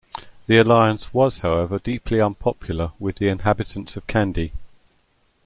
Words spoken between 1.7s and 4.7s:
deeply unpopular with the inhabitants of Kandy.